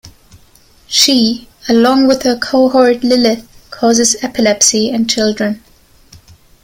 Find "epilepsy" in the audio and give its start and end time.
4.23-4.89